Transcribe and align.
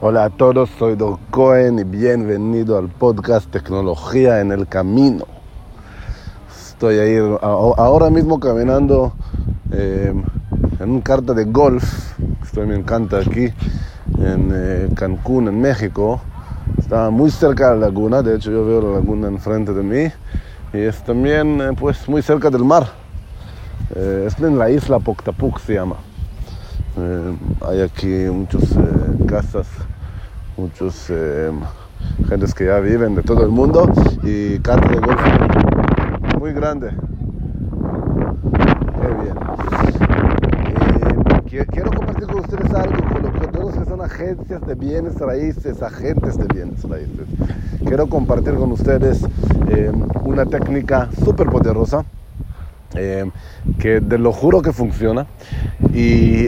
Hola 0.00 0.24
a 0.24 0.30
todos, 0.30 0.70
soy 0.76 0.96
Doc 0.96 1.20
Cohen 1.30 1.78
y 1.78 1.84
bienvenido 1.84 2.76
al 2.76 2.88
podcast 2.88 3.48
Tecnología 3.48 4.40
en 4.40 4.50
el 4.50 4.66
Camino. 4.66 5.24
Estoy 6.50 6.98
ahí 6.98 7.16
ahora 7.40 8.10
mismo 8.10 8.40
caminando 8.40 9.12
em, 9.70 10.24
en 10.80 10.90
un 10.90 11.00
carta 11.00 11.32
de 11.32 11.44
golf. 11.44 12.18
Estoy, 12.42 12.66
me 12.66 12.74
encanta 12.74 13.18
aquí 13.18 13.44
en 14.18 14.50
eh, 14.52 14.88
Cancún, 14.96 15.46
en 15.46 15.60
México. 15.60 16.20
Está 16.76 17.08
muy 17.10 17.30
cerca 17.30 17.72
de 17.72 17.78
la 17.78 17.86
laguna, 17.86 18.20
de 18.20 18.34
hecho 18.34 18.50
yo 18.50 18.66
veo 18.66 18.82
la 18.82 18.98
laguna 18.98 19.28
enfrente 19.28 19.72
de 19.72 19.82
mí 19.84 20.12
y 20.72 20.78
es 20.78 21.04
también 21.04 21.60
eh, 21.60 21.70
pues 21.78 22.08
muy 22.08 22.20
cerca 22.20 22.50
del 22.50 22.64
mar. 22.64 22.88
Eh, 23.94 24.24
es 24.26 24.38
en 24.40 24.58
la 24.58 24.68
isla 24.70 24.98
Poctapuc 24.98 25.60
se 25.60 25.74
llama. 25.74 25.96
Hay 27.66 27.80
aquí 27.80 28.30
muchas 28.30 28.62
casas 29.26 29.66
muchos 30.56 31.06
eh, 31.10 31.50
gentes 32.28 32.54
que 32.54 32.66
ya 32.66 32.78
viven 32.78 33.14
de 33.14 33.22
todo 33.22 33.42
el 33.42 33.50
mundo 33.50 33.90
y 34.22 34.58
carta 34.60 34.88
de 34.88 35.00
golf 35.00 35.20
muy 36.38 36.52
grande. 36.52 36.90
Qué 39.00 39.08
bien. 39.22 39.36
Eh, 41.50 41.66
quiero 41.70 41.90
compartir 41.90 42.26
con 42.26 42.38
ustedes 42.40 42.74
algo 42.74 42.96
con 43.10 43.52
todos 43.52 43.74
que 43.74 43.84
son 43.84 44.00
agencias 44.00 44.66
de 44.66 44.74
bienes 44.74 45.18
raíces, 45.18 45.82
agentes 45.82 46.36
de 46.36 46.46
bienes 46.52 46.82
raíces. 46.84 47.26
Quiero 47.84 48.08
compartir 48.08 48.54
con 48.54 48.72
ustedes 48.72 49.24
eh, 49.68 49.90
una 50.24 50.46
técnica 50.46 51.08
súper 51.24 51.48
poderosa. 51.48 52.04
Que 53.78 54.00
de 54.00 54.18
lo 54.18 54.32
juro 54.32 54.62
que 54.62 54.72
funciona 54.72 55.26
y 55.92 56.46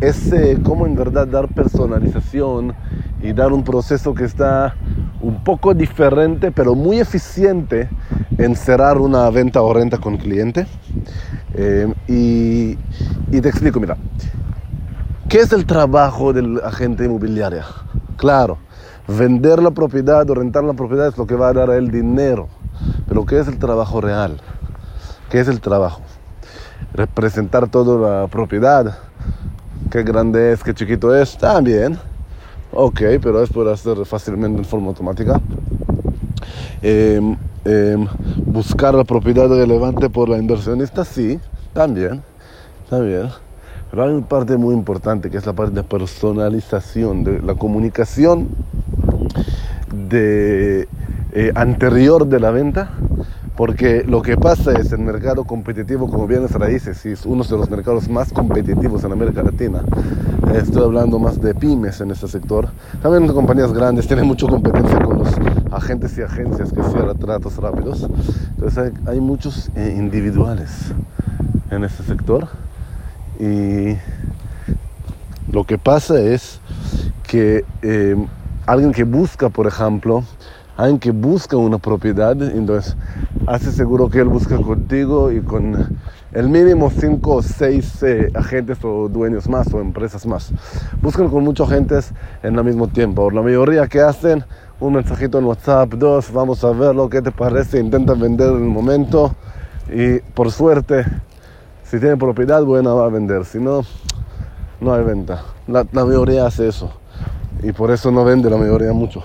es 0.00 0.34
como 0.62 0.86
en 0.86 0.94
verdad 0.94 1.26
dar 1.26 1.48
personalización 1.48 2.74
y 3.22 3.32
dar 3.32 3.52
un 3.52 3.62
proceso 3.62 4.14
que 4.14 4.24
está 4.24 4.74
un 5.20 5.44
poco 5.44 5.72
diferente, 5.72 6.50
pero 6.50 6.74
muy 6.74 6.98
eficiente 6.98 7.88
en 8.38 8.56
cerrar 8.56 8.98
una 8.98 9.30
venta 9.30 9.62
o 9.62 9.72
renta 9.72 9.98
con 9.98 10.16
cliente. 10.16 10.66
Eh, 11.54 11.92
y, 12.08 12.78
y, 13.30 13.40
te 13.40 13.48
explico, 13.48 13.78
mira, 13.78 13.96
¿qué 15.28 15.38
es 15.38 15.52
el 15.52 15.64
trabajo 15.66 16.32
del 16.32 16.60
agente 16.64 17.04
inmobiliario? 17.04 17.62
Claro, 18.16 18.58
vender 19.06 19.62
la 19.62 19.70
propiedad 19.70 20.28
o 20.28 20.34
rentar 20.34 20.64
la 20.64 20.72
propiedad 20.72 21.08
es 21.08 21.18
lo 21.18 21.26
que 21.26 21.34
va 21.34 21.48
a 21.48 21.52
dar 21.52 21.70
a 21.70 21.78
dinero, 21.78 22.48
pero 23.06 23.24
¿qué 23.24 23.38
es 23.38 23.48
el 23.48 23.58
trabajo 23.58 24.00
real? 24.00 24.40
¿Qué 25.32 25.40
es 25.40 25.48
el 25.48 25.62
trabajo? 25.62 26.02
Representar 26.92 27.66
toda 27.66 28.20
la 28.22 28.26
propiedad, 28.26 28.98
qué 29.90 30.02
grande 30.02 30.52
es, 30.52 30.62
qué 30.62 30.74
chiquito 30.74 31.16
es, 31.16 31.38
también 31.38 31.98
Ok, 32.70 33.00
pero 33.22 33.42
es 33.42 33.48
por 33.48 33.66
hacer 33.68 34.04
fácilmente 34.04 34.58
en 34.58 34.64
forma 34.66 34.88
automática. 34.88 35.40
Em, 36.82 37.34
em, 37.64 38.06
buscar 38.44 38.94
la 38.94 39.04
propiedad 39.04 39.48
relevante 39.48 40.10
por 40.10 40.28
la 40.28 40.36
inversionista, 40.36 41.02
sí, 41.02 41.40
también, 41.72 42.22
también. 42.90 43.30
Pero 43.90 44.04
hay 44.04 44.10
una 44.10 44.28
parte 44.28 44.58
muy 44.58 44.74
importante 44.74 45.30
que 45.30 45.38
es 45.38 45.46
la 45.46 45.54
parte 45.54 45.76
de 45.76 45.82
personalización, 45.82 47.24
de 47.24 47.40
la 47.40 47.54
comunicación 47.54 48.48
de, 50.10 50.86
eh, 51.32 51.52
anterior 51.54 52.26
de 52.26 52.38
la 52.38 52.50
venta 52.50 52.90
porque 53.56 54.02
lo 54.06 54.22
que 54.22 54.36
pasa 54.36 54.72
es 54.72 54.92
el 54.92 55.00
mercado 55.00 55.44
competitivo 55.44 56.08
como 56.08 56.26
bienes 56.26 56.52
raíces, 56.52 57.04
y 57.04 57.10
es 57.10 57.26
uno 57.26 57.44
de 57.44 57.56
los 57.56 57.70
mercados 57.70 58.08
más 58.08 58.32
competitivos 58.32 59.04
en 59.04 59.12
América 59.12 59.42
Latina. 59.42 59.82
Estoy 60.54 60.84
hablando 60.84 61.18
más 61.18 61.40
de 61.40 61.54
pymes 61.54 62.00
en 62.00 62.10
este 62.10 62.28
sector. 62.28 62.68
También 63.02 63.26
las 63.26 63.32
compañías 63.32 63.72
grandes 63.72 64.06
tienen 64.06 64.26
mucha 64.26 64.46
competencia 64.46 64.98
con 65.00 65.18
los 65.18 65.28
agentes 65.70 66.16
y 66.18 66.22
agencias 66.22 66.72
que 66.72 66.82
cierran 66.82 67.18
tratos 67.18 67.56
rápidos. 67.56 68.06
Entonces 68.54 68.92
hay, 69.06 69.20
muchos 69.20 69.70
eh, 69.76 69.94
individuales 69.96 70.92
en 71.70 71.84
este 71.84 72.02
sector. 72.04 72.48
Y 73.38 73.96
lo 75.50 75.64
que 75.64 75.78
pasa 75.78 76.20
es 76.20 76.60
que 77.26 77.64
eh, 77.82 78.16
alguien 78.66 78.92
que 78.92 79.04
busca, 79.04 79.48
por 79.48 79.66
ejemplo, 79.66 80.24
alguien 80.76 80.98
que 80.98 81.10
busca 81.10 81.56
una 81.56 81.78
propiedad, 81.78 82.40
entonces 82.42 82.96
hace 83.46 83.72
seguro 83.72 84.08
que 84.08 84.20
él 84.20 84.28
busca 84.28 84.56
contigo 84.56 85.30
y 85.30 85.40
con 85.40 85.98
el 86.32 86.48
mínimo 86.48 86.90
5 86.90 87.34
o 87.34 87.42
6 87.42 88.02
eh, 88.02 88.30
agentes 88.34 88.78
o 88.84 89.08
dueños 89.08 89.48
más 89.48 89.72
o 89.74 89.80
empresas 89.80 90.26
más. 90.26 90.52
Buscan 91.02 91.28
con 91.28 91.44
muchos 91.44 91.70
agentes 91.70 92.12
en 92.42 92.56
el 92.56 92.64
mismo 92.64 92.88
tiempo. 92.88 93.30
La 93.30 93.42
mayoría 93.42 93.86
que 93.86 94.00
hacen 94.00 94.44
un 94.80 94.94
mensajito 94.94 95.38
en 95.38 95.44
WhatsApp, 95.44 95.90
dos, 95.94 96.32
vamos 96.32 96.64
a 96.64 96.70
ver 96.70 96.94
lo 96.94 97.08
que 97.08 97.20
te 97.20 97.30
parece, 97.30 97.78
intentan 97.78 98.18
vender 98.18 98.48
en 98.48 98.64
el 98.64 98.70
momento 98.70 99.34
y 99.92 100.20
por 100.20 100.50
suerte, 100.50 101.04
si 101.84 102.00
tiene 102.00 102.16
propiedad 102.16 102.64
buena 102.64 102.94
va 102.94 103.06
a 103.06 103.08
vender, 103.08 103.44
si 103.44 103.58
no, 103.58 103.82
no 104.80 104.94
hay 104.94 105.04
venta. 105.04 105.42
La, 105.66 105.86
la 105.92 106.04
mayoría 106.04 106.46
hace 106.46 106.68
eso 106.68 106.92
y 107.62 107.72
por 107.72 107.90
eso 107.90 108.10
no 108.10 108.24
vende 108.24 108.48
la 108.48 108.56
mayoría 108.56 108.92
mucho 108.92 109.22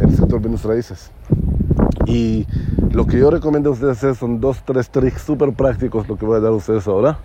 el 0.00 0.16
sector 0.16 0.40
bienes 0.40 0.64
raíces. 0.64 1.10
Y 2.06 2.46
lo 2.92 3.06
que 3.06 3.18
yo 3.18 3.30
recomiendo 3.30 3.70
a 3.70 3.72
ustedes 3.72 3.98
hacer 3.98 4.14
son 4.14 4.40
dos, 4.40 4.62
tres 4.64 4.90
tricks 4.90 5.22
súper 5.22 5.52
prácticos, 5.52 6.08
lo 6.08 6.16
que 6.16 6.26
voy 6.26 6.38
a 6.38 6.40
dar 6.40 6.52
a 6.52 6.56
ustedes 6.56 6.86
ahora. 6.86 7.18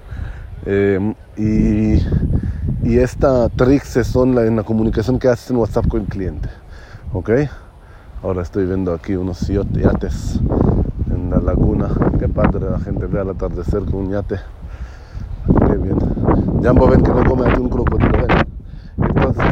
Eh, 0.66 1.14
y, 1.38 2.02
y 2.88 2.98
esta 2.98 3.50
tricks 3.50 4.00
son 4.06 4.36
la, 4.36 4.46
en 4.46 4.56
la 4.56 4.64
comunicación 4.64 5.20
que 5.20 5.28
haces 5.28 5.52
en 5.52 5.58
WhatsApp 5.58 5.88
con 5.88 6.02
el 6.02 6.08
cliente. 6.08 6.50
¿Ok? 7.14 7.30
Ahora 8.24 8.42
estoy 8.42 8.66
viendo 8.66 8.94
aquí 8.94 9.16
unos 9.16 9.48
yates 9.48 10.40
en 11.12 11.30
la 11.30 11.40
laguna. 11.40 11.90
Qué 12.20 12.30
padre 12.30 12.70
la 12.72 12.80
gente 12.80 13.06
ve 13.06 13.20
al 13.20 13.30
atardecer 13.30 13.84
con 13.86 13.96
un 13.96 14.12
yate. 14.12 14.38
Qué 15.68 15.78
bien. 15.78 15.98
Ya 16.62 16.72
ven 16.72 17.04
que 17.04 17.12
no 17.12 17.24
come 17.26 17.50
aquí 17.50 17.60
un 17.60 17.70
crocodilo. 17.70 18.28
Entonces, 18.98 19.46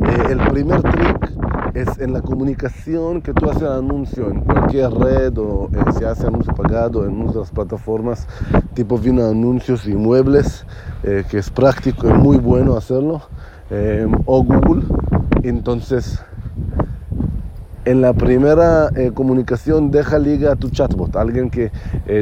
eh, 0.00 0.26
el 0.30 0.38
primer 0.50 0.82
trick 0.82 1.33
es 1.74 1.98
en 1.98 2.12
la 2.12 2.22
comunicación 2.22 3.20
que 3.20 3.32
tú 3.32 3.50
haces 3.50 3.62
el 3.62 3.72
anuncio 3.72 4.30
en 4.30 4.40
cualquier 4.40 4.92
red 4.92 5.36
o 5.38 5.68
eh, 5.74 5.92
se 5.98 6.06
hace 6.06 6.26
anuncio 6.26 6.54
pagado 6.54 7.04
en 7.04 7.16
muchas 7.16 7.50
plataformas 7.50 8.28
tipo 8.74 8.96
vino 8.96 9.26
anuncios 9.26 9.86
y 9.86 9.94
muebles 9.94 10.64
eh, 11.02 11.24
que 11.28 11.38
es 11.38 11.50
práctico 11.50 12.08
y 12.08 12.12
muy 12.12 12.38
bueno 12.38 12.76
hacerlo 12.76 13.22
eh, 13.70 14.06
o 14.24 14.44
Google 14.44 14.84
entonces 15.42 16.22
en 17.84 18.00
la 18.00 18.14
primera 18.14 18.88
comunicación 19.12 19.90
deja 19.90 20.18
liga 20.18 20.52
a 20.52 20.56
tu 20.56 20.70
chatbot, 20.70 21.14
alguien 21.16 21.50
que 21.50 21.70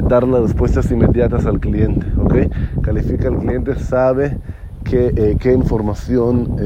dar 0.09 0.27
las 0.27 0.43
respuestas 0.43 0.91
inmediatas 0.91 1.47
al 1.47 1.61
cliente, 1.61 2.05
¿ok? 2.19 2.83
Califica 2.83 3.29
al 3.29 3.39
cliente, 3.39 3.79
sabe 3.79 4.39
qué, 4.83 5.37
qué 5.39 5.53
información 5.53 6.57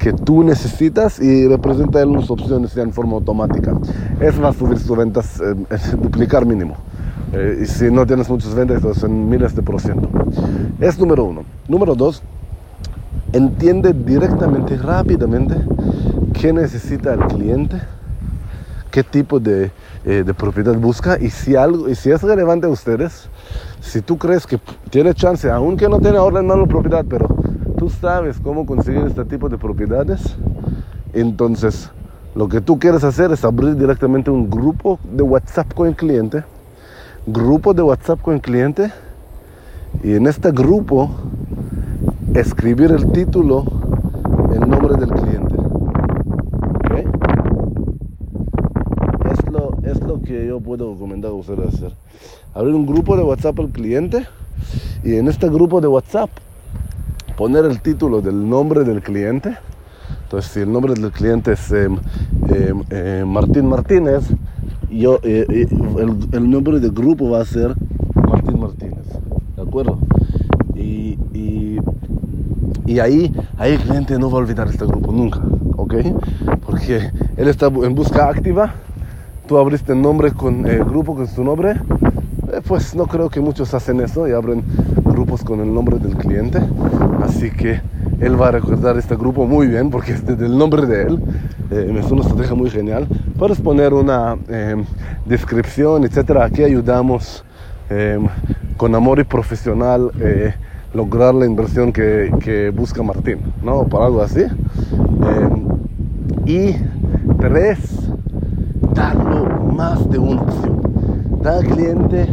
que 0.00 0.12
tú 0.14 0.42
necesitas 0.42 1.20
y 1.20 1.46
representa 1.46 2.00
en 2.00 2.14
las 2.14 2.30
opciones 2.30 2.74
ya 2.74 2.82
en 2.82 2.92
forma 2.92 3.14
automática. 3.14 3.78
Es 4.18 4.42
va 4.42 4.48
a 4.48 4.52
subir 4.52 4.78
sus 4.78 4.96
ventas, 4.96 5.40
eh, 5.40 5.54
duplicar 6.02 6.46
mínimo. 6.46 6.76
Eh, 7.32 7.60
y 7.62 7.66
si 7.66 7.90
no 7.90 8.04
tienes 8.06 8.28
muchas 8.28 8.54
ventas, 8.54 9.04
en 9.04 9.28
miles 9.28 9.54
de 9.54 9.62
por 9.62 9.80
ciento. 9.80 10.08
Es 10.80 10.98
número 10.98 11.24
uno. 11.24 11.42
Número 11.68 11.94
dos, 11.94 12.22
entiende 13.32 13.92
directamente, 13.92 14.76
rápidamente, 14.76 15.54
qué 16.32 16.52
necesita 16.52 17.12
el 17.12 17.20
cliente, 17.26 17.80
qué 18.90 19.04
tipo 19.04 19.38
de, 19.38 19.70
eh, 20.04 20.24
de, 20.24 20.34
propiedad 20.34 20.74
busca 20.76 21.18
y 21.20 21.28
si, 21.28 21.54
algo, 21.54 21.88
y 21.88 21.94
si 21.94 22.10
es 22.10 22.22
relevante 22.22 22.66
a 22.66 22.70
ustedes, 22.70 23.28
si 23.80 24.00
tú 24.00 24.16
crees 24.16 24.46
que 24.46 24.58
tiene 24.88 25.14
chance, 25.14 25.48
aunque 25.50 25.88
no 25.88 26.00
tiene 26.00 26.16
ahora 26.16 26.40
en 26.40 26.46
mano 26.46 26.66
propiedad, 26.66 27.04
pero 27.08 27.28
sabes 28.00 28.38
cómo 28.40 28.66
conseguir 28.66 29.02
este 29.06 29.24
tipo 29.24 29.48
de 29.48 29.58
propiedades, 29.58 30.36
entonces 31.12 31.90
lo 32.34 32.48
que 32.48 32.60
tú 32.60 32.78
quieres 32.78 33.04
hacer 33.04 33.32
es 33.32 33.44
abrir 33.44 33.76
directamente 33.76 34.30
un 34.30 34.48
grupo 34.48 34.98
de 35.10 35.22
WhatsApp 35.22 35.72
con 35.74 35.88
el 35.88 35.96
cliente, 35.96 36.44
grupo 37.26 37.74
de 37.74 37.82
WhatsApp 37.82 38.20
con 38.20 38.34
el 38.34 38.40
cliente, 38.40 38.92
y 40.04 40.14
en 40.14 40.26
este 40.26 40.52
grupo 40.52 41.10
escribir 42.34 42.92
el 42.92 43.10
título, 43.12 43.64
el 44.54 44.60
nombre 44.60 44.96
del 44.96 45.10
cliente. 45.10 45.56
Es, 49.30 49.50
lo, 49.50 49.76
es 49.82 50.00
lo 50.00 50.22
que 50.22 50.46
yo 50.46 50.60
puedo 50.60 50.92
recomendar 50.92 51.32
a 51.32 51.34
ustedes 51.34 51.74
hacer. 51.74 51.92
Abrir 52.54 52.74
un 52.74 52.86
grupo 52.86 53.16
de 53.16 53.22
WhatsApp 53.22 53.58
al 53.58 53.70
cliente 53.70 54.26
y 55.02 55.16
en 55.16 55.28
este 55.28 55.48
grupo 55.48 55.80
de 55.80 55.88
WhatsApp 55.88 56.30
poner 57.40 57.64
el 57.64 57.80
título 57.80 58.20
del 58.20 58.50
nombre 58.50 58.84
del 58.84 59.00
cliente. 59.00 59.56
Entonces, 60.24 60.50
si 60.52 60.60
el 60.60 60.70
nombre 60.70 60.92
del 60.92 61.10
cliente 61.10 61.52
es 61.52 61.72
em, 61.72 61.96
em, 62.48 62.82
em, 62.90 63.26
Martín 63.26 63.66
Martínez, 63.66 64.24
yo, 64.90 65.20
eh, 65.22 65.46
eh, 65.48 65.66
el, 66.32 66.50
nombre 66.50 66.80
del 66.80 66.90
grupo 66.90 67.30
va 67.30 67.40
a 67.40 67.46
ser 67.46 67.74
Martín 68.14 68.60
Martínez. 68.60 69.06
¿De 69.56 69.62
acuerdo? 69.62 69.98
Y, 70.74 71.18
y 72.84 72.98
ahí, 72.98 73.34
ahí 73.56 73.72
el 73.72 73.78
cliente 73.78 74.18
no 74.18 74.30
va 74.30 74.36
a 74.36 74.42
olvidar 74.42 74.68
este 74.68 74.84
grupo 74.84 75.10
nunca, 75.10 75.40
¿ok? 75.76 75.94
Porque 76.66 77.10
él 77.38 77.48
está 77.48 77.68
en 77.68 77.94
busca 77.94 78.28
activa, 78.28 78.74
tú 79.48 79.56
abriste 79.56 79.94
el 79.94 80.02
nombre 80.02 80.32
con 80.32 80.66
el 80.66 80.84
grupo 80.84 81.14
con 81.14 81.26
su 81.26 81.42
nombre, 81.42 81.70
eh, 82.52 82.60
pues 82.68 82.94
no 82.94 83.06
creo 83.06 83.30
que 83.30 83.40
muchos 83.40 83.72
hacen 83.72 84.00
eso 84.02 84.28
y 84.28 84.32
abren 84.32 84.62
grupos 85.20 85.44
con 85.44 85.60
el 85.60 85.74
nombre 85.74 85.98
del 85.98 86.16
cliente, 86.16 86.58
así 87.22 87.50
que 87.50 87.82
él 88.20 88.40
va 88.40 88.48
a 88.48 88.52
recordar 88.52 88.96
este 88.96 89.16
grupo 89.16 89.46
muy 89.46 89.66
bien 89.66 89.90
porque 89.90 90.12
es 90.12 90.24
del 90.24 90.56
nombre 90.56 90.86
de 90.86 91.02
él. 91.02 91.20
Eh, 91.70 91.94
es 92.02 92.10
una 92.10 92.22
estrategia 92.22 92.54
muy 92.54 92.70
genial. 92.70 93.06
Puedes 93.38 93.60
poner 93.60 93.92
una 93.92 94.38
eh, 94.48 94.82
descripción, 95.26 96.04
etcétera. 96.04 96.46
Aquí 96.46 96.62
ayudamos 96.62 97.44
con 98.76 98.94
amor 98.94 99.18
y 99.18 99.24
profesional 99.24 100.12
lograr 100.94 101.34
la 101.34 101.44
inversión 101.44 101.92
que, 101.92 102.72
busca 102.74 103.02
Martín, 103.02 103.40
¿no? 103.64 103.84
Para 103.88 104.06
algo 104.06 104.22
así. 104.22 104.44
y 106.46 106.76
tres, 107.40 107.78
darlo 108.94 109.44
más 109.74 110.08
de 110.08 110.18
una 110.18 110.42
opción. 110.42 110.80
Da 111.42 111.58
cliente 111.58 112.32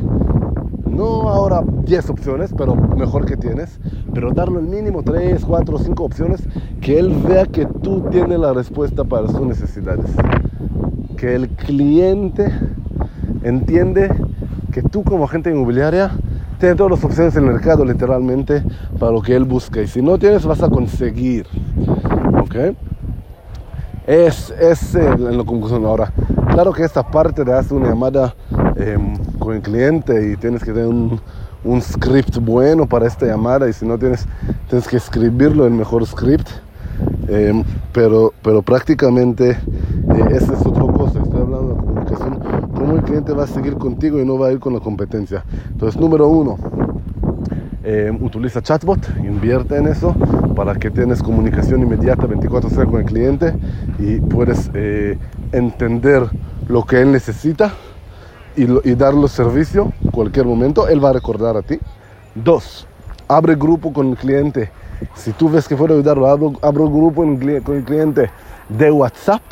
no 0.89 1.29
ahora 1.29 1.63
10 1.83 2.09
opciones, 2.09 2.53
pero 2.57 2.75
mejor 2.75 3.25
que 3.25 3.37
tienes, 3.37 3.79
pero 4.13 4.31
darle 4.31 4.59
el 4.59 4.67
mínimo 4.67 5.03
3, 5.03 5.43
4, 5.45 5.79
5 5.79 6.03
opciones, 6.03 6.47
que 6.81 6.99
él 6.99 7.15
vea 7.27 7.45
que 7.45 7.65
tú 7.65 8.05
tienes 8.09 8.39
la 8.39 8.53
respuesta 8.53 9.03
para 9.03 9.27
sus 9.27 9.41
necesidades. 9.41 10.09
Que 11.15 11.35
el 11.35 11.49
cliente 11.49 12.51
entiende 13.43 14.09
que 14.71 14.81
tú 14.81 15.03
como 15.03 15.25
agente 15.25 15.49
inmobiliaria 15.49 16.11
tienes 16.59 16.77
todas 16.77 16.91
las 16.91 17.03
opciones 17.03 17.35
en 17.35 17.45
el 17.45 17.53
mercado 17.53 17.85
literalmente 17.85 18.63
para 18.99 19.11
lo 19.11 19.21
que 19.21 19.35
él 19.35 19.43
busca. 19.43 19.81
Y 19.81 19.87
si 19.87 20.01
no 20.01 20.17
tienes, 20.17 20.45
vas 20.45 20.61
a 20.63 20.69
conseguir. 20.69 21.45
¿Ok? 22.41 22.75
Es, 24.05 24.51
es 24.59 24.95
en 24.95 25.37
la 25.37 25.43
conclusión 25.43 25.85
ahora. 25.85 26.11
Claro 26.51 26.71
que 26.71 26.83
esta 26.83 27.03
parte 27.03 27.43
de 27.43 27.53
hacer 27.53 27.77
una 27.77 27.89
llamada 27.89 28.33
em, 28.79 29.17
con 29.39 29.55
el 29.55 29.61
cliente 29.61 30.31
y 30.31 30.35
tienes 30.37 30.63
que 30.63 30.71
tener 30.71 30.87
un, 30.87 31.19
script 31.81 32.37
bueno 32.37 32.85
para 32.85 33.07
esta 33.07 33.25
llamada 33.25 33.67
y 33.67 33.73
si 33.73 33.85
no 33.85 33.97
tienes, 33.97 34.25
tienes 34.69 34.87
que 34.87 34.95
escribirlo 34.95 35.65
el 35.65 35.73
mejor 35.73 36.05
script. 36.05 36.47
Em, 37.27 37.63
pero, 37.91 38.33
pero 38.41 38.61
prácticamente 38.61 39.51
eh, 39.51 39.57
esa 40.31 40.53
es 40.53 40.65
otra 40.65 40.83
cosa. 40.83 41.19
Estoy 41.19 41.41
hablando 41.41 41.73
de 41.73 41.81
comunicación, 41.81 42.39
cómo 42.73 42.95
el 42.95 43.03
cliente 43.03 43.33
va 43.33 43.43
a 43.43 43.47
seguir 43.47 43.75
contigo 43.77 44.19
y 44.19 44.25
no 44.25 44.37
va 44.37 44.47
a 44.47 44.51
ir 44.53 44.59
con 44.59 44.73
la 44.73 44.79
competencia. 44.79 45.43
Entonces, 45.71 45.99
número 45.99 46.27
uno, 46.27 46.57
em, 47.83 48.23
utiliza 48.23 48.61
chatbot, 48.61 48.99
invierte 49.19 49.75
en 49.77 49.87
eso 49.87 50.15
para 50.55 50.75
que 50.75 50.89
tengas 50.89 51.21
comunicación 51.21 51.81
inmediata 51.81 52.27
24/7 52.27 52.85
con 52.85 53.01
el 53.01 53.05
cliente 53.05 53.53
y 53.99 54.19
puedes 54.19 54.71
eh, 54.73 55.17
entender 55.51 56.29
lo 56.69 56.83
que 56.85 57.01
él 57.01 57.11
necesita 57.11 57.73
y, 58.57 58.95
darle 58.95 59.27
servicio 59.27 59.93
en 60.03 60.11
cualquier 60.11 60.45
momento, 60.45 60.87
él 60.87 61.03
va 61.03 61.09
a 61.09 61.13
recordar 61.13 61.55
a 61.55 61.61
ti. 61.61 61.79
Dos, 62.33 62.87
abre 63.27 63.55
grupo 63.55 63.93
con 63.93 64.09
el 64.09 64.17
cliente. 64.17 64.71
Si 65.15 65.31
tú 65.31 65.49
ves 65.49 65.67
que 65.67 65.75
puedo 65.75 65.93
ayudarlo, 65.93 66.27
abro, 66.27 66.53
abro 66.61 66.89
grupo 66.89 67.23
con 67.63 67.77
el 67.77 67.83
cliente 67.83 68.31
de 68.67 68.91
WhatsApp 68.91 69.43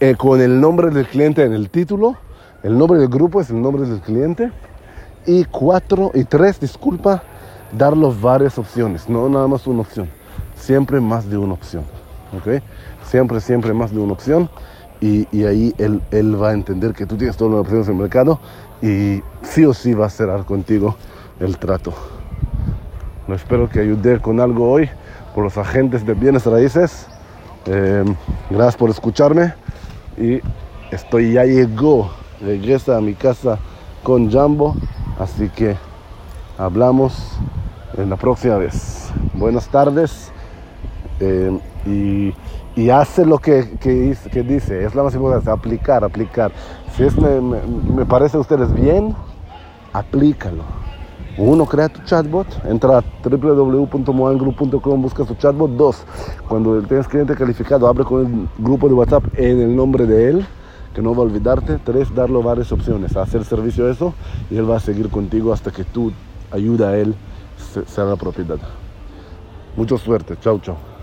eh, 0.00 0.16
con 0.16 0.40
el 0.40 0.60
nombre 0.60 0.90
del 0.90 1.06
cliente 1.06 1.42
en 1.44 1.54
el 1.54 1.70
título. 1.70 2.16
El 2.62 2.76
nombre 2.76 2.98
del 2.98 3.08
grupo 3.08 3.40
es 3.40 3.48
el 3.50 3.62
nombre 3.62 3.88
del 3.88 4.00
cliente. 4.00 4.50
Y 5.24 5.44
cuatro, 5.44 6.10
y 6.12 6.24
tres, 6.24 6.60
disculpa, 6.60 7.22
darle 7.72 8.12
varias 8.20 8.58
opciones, 8.58 9.08
no 9.08 9.28
nada 9.30 9.46
más 9.46 9.66
una 9.66 9.80
opción. 9.80 10.10
Siempre 10.56 11.00
más 11.00 11.28
de 11.30 11.38
una 11.38 11.54
opción. 11.54 11.84
¿Ok? 12.36 12.62
Siempre, 13.06 13.40
siempre 13.40 13.72
más 13.72 13.92
de 13.92 13.98
una 13.98 14.12
opción 14.12 14.50
y, 15.04 15.44
ahí 15.44 15.74
él, 15.76 16.00
él, 16.12 16.42
va 16.42 16.50
a 16.50 16.52
entender 16.54 16.94
que 16.94 17.04
tú 17.04 17.16
tienes 17.16 17.36
todas 17.36 17.52
las 17.52 17.60
opciones 17.60 17.88
en 17.88 17.94
el 17.94 18.00
mercado 18.00 18.40
y 18.80 19.22
sí 19.42 19.64
o 19.66 19.74
sí 19.74 19.92
va 19.92 20.06
a 20.06 20.10
cerrar 20.10 20.46
contigo 20.46 20.96
el 21.40 21.58
trato. 21.58 21.92
Espero 23.28 23.68
que 23.68 23.80
ayude 23.80 24.18
con 24.20 24.40
algo 24.40 24.70
hoy 24.70 24.88
por 25.34 25.44
los 25.44 25.58
agentes 25.58 26.06
de 26.06 26.14
bienes 26.14 26.46
raíces. 26.46 27.06
Em, 27.66 28.14
gracias 28.48 28.76
por 28.76 28.88
escucharme 28.88 29.52
y 30.16 30.40
estoy 30.90 31.34
ya 31.34 31.44
llegó, 31.44 32.10
regresa 32.40 32.96
a 32.96 33.00
mi 33.02 33.14
casa 33.14 33.58
con 34.02 34.30
Jambo, 34.30 34.74
así 35.18 35.50
que 35.50 35.76
hablamos 36.56 37.38
en 37.98 38.08
la 38.08 38.16
próxima 38.16 38.56
vez. 38.56 39.10
Buenas 39.34 39.68
tardes 39.68 40.32
em, 41.20 41.60
y 41.84 42.32
y 42.76 42.90
hace 42.90 43.24
lo 43.24 43.38
que, 43.38 43.76
que, 43.80 44.42
dice. 44.42 44.84
Es 44.84 44.94
la 44.94 45.02
más 45.02 45.14
importante, 45.14 45.50
aplicar, 45.50 46.04
aplicar. 46.04 46.52
Si 46.96 47.04
es, 47.04 47.16
me, 47.16 47.40
me, 47.40 48.04
parece 48.04 48.36
a 48.36 48.40
ustedes 48.40 48.72
bien, 48.74 49.14
aplícalo. 49.92 50.62
Uno, 51.36 51.66
crea 51.66 51.88
tu 51.88 52.00
chatbot, 52.04 52.46
entra 52.64 52.98
a 52.98 53.04
www.moangroup.com, 53.28 55.02
busca 55.02 55.24
su 55.24 55.34
chatbot. 55.34 55.72
Dos, 55.72 56.04
cuando 56.48 56.80
tienes 56.82 57.08
cliente 57.08 57.34
calificado, 57.34 57.88
abre 57.88 58.04
con 58.04 58.26
el 58.26 58.48
grupo 58.64 58.88
de 58.88 58.94
WhatsApp 58.94 59.24
en 59.36 59.60
el 59.60 59.74
nombre 59.74 60.06
de 60.06 60.30
él, 60.30 60.46
que 60.94 61.02
no 61.02 61.12
va 61.12 61.18
a 61.18 61.22
olvidarte. 61.22 61.78
Tres, 61.84 62.14
darle 62.14 62.40
varias 62.40 62.70
opciones, 62.70 63.16
hacer 63.16 63.44
servicio 63.44 63.86
a 63.86 63.90
eso 63.90 64.14
y 64.50 64.56
él 64.56 64.70
va 64.70 64.76
a 64.76 64.80
seguir 64.80 65.10
contigo 65.10 65.52
hasta 65.52 65.72
que 65.72 65.82
tú 65.82 66.12
ayuda 66.52 66.90
a 66.90 66.98
él, 66.98 67.16
sea 67.86 68.04
la 68.04 68.16
propiedad. 68.16 68.58
Mucha 69.76 69.98
suerte, 69.98 70.36
chao, 70.40 70.60
chao. 70.60 70.93